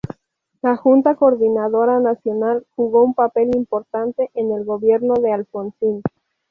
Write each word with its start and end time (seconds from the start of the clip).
La 0.63 0.77
Junta 0.77 1.13
Coordinadora 1.13 1.99
Nacional 1.99 2.65
jugó 2.75 3.03
un 3.03 3.13
papel 3.13 3.51
importante 3.55 4.31
en 4.33 4.51
el 4.51 4.65
gobierno 4.65 5.13
de 5.13 5.31
Alfonsín. 5.31 6.01